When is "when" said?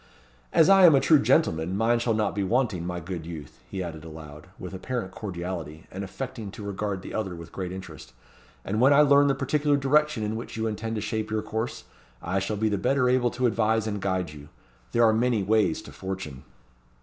8.81-8.93